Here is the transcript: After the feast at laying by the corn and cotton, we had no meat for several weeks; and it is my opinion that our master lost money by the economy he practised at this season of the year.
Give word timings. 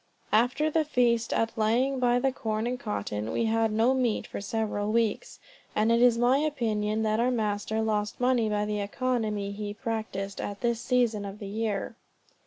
After 0.31 0.71
the 0.71 0.83
feast 0.83 1.31
at 1.31 1.55
laying 1.55 1.99
by 1.99 2.17
the 2.17 2.31
corn 2.31 2.65
and 2.65 2.79
cotton, 2.79 3.31
we 3.31 3.45
had 3.45 3.71
no 3.71 3.93
meat 3.93 4.25
for 4.25 4.41
several 4.41 4.91
weeks; 4.91 5.39
and 5.75 5.91
it 5.91 6.01
is 6.01 6.17
my 6.17 6.39
opinion 6.39 7.03
that 7.03 7.19
our 7.19 7.29
master 7.29 7.83
lost 7.83 8.19
money 8.19 8.49
by 8.49 8.65
the 8.65 8.81
economy 8.81 9.51
he 9.51 9.75
practised 9.75 10.41
at 10.41 10.61
this 10.61 10.81
season 10.81 11.23
of 11.23 11.37
the 11.37 11.45
year. 11.45 11.95